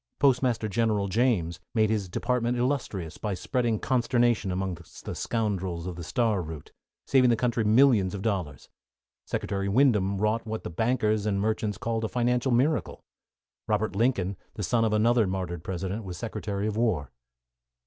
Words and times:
Postmaster 0.17 0.67
General 0.67 1.07
James 1.07 1.59
made 1.75 1.91
his 1.91 2.09
department 2.09 2.57
illustrious 2.57 3.19
by 3.19 3.35
spreading 3.35 3.77
consternation 3.77 4.51
among 4.51 4.73
the 5.03 5.13
scoundrels 5.13 5.85
of 5.85 5.95
the 5.95 6.03
Star 6.03 6.41
Route, 6.41 6.71
saving 7.05 7.29
the 7.29 7.35
country 7.35 7.63
millions 7.63 8.15
of 8.15 8.23
dollars. 8.23 8.67
Secretary 9.27 9.69
Windom 9.69 10.17
wrought 10.17 10.47
what 10.47 10.63
the 10.63 10.71
bankers 10.71 11.27
and 11.27 11.39
merchants 11.39 11.77
called 11.77 12.03
a 12.03 12.09
financial 12.09 12.51
miracle. 12.51 13.03
Robert 13.67 13.95
Lincoln, 13.95 14.37
the 14.55 14.63
son 14.63 14.83
of 14.83 14.91
another 14.91 15.27
martyred 15.27 15.63
President, 15.63 16.03
was 16.03 16.17
Secretary 16.17 16.65
of 16.65 16.75
War. 16.75 17.11